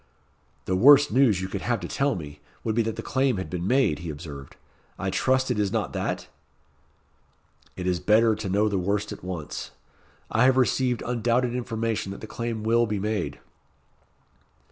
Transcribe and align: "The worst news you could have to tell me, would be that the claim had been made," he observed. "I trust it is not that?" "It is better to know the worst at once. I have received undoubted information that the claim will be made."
"The 0.65 0.75
worst 0.75 1.11
news 1.11 1.41
you 1.41 1.47
could 1.47 1.61
have 1.61 1.79
to 1.81 1.87
tell 1.87 2.15
me, 2.15 2.39
would 2.63 2.73
be 2.73 2.81
that 2.81 2.95
the 2.95 3.03
claim 3.03 3.37
had 3.37 3.51
been 3.51 3.67
made," 3.67 3.99
he 3.99 4.09
observed. 4.09 4.55
"I 4.97 5.11
trust 5.11 5.51
it 5.51 5.59
is 5.59 5.71
not 5.71 5.93
that?" 5.93 6.27
"It 7.75 7.85
is 7.85 7.99
better 7.99 8.33
to 8.33 8.49
know 8.49 8.67
the 8.67 8.79
worst 8.79 9.11
at 9.11 9.23
once. 9.23 9.69
I 10.31 10.45
have 10.45 10.57
received 10.57 11.03
undoubted 11.05 11.53
information 11.53 12.11
that 12.13 12.21
the 12.21 12.25
claim 12.25 12.63
will 12.63 12.87
be 12.87 12.97
made." 12.97 13.39